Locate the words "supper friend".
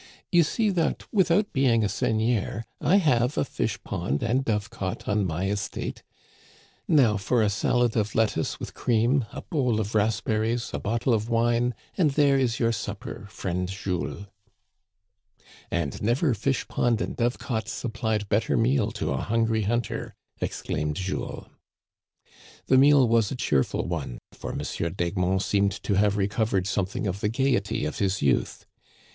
12.71-13.67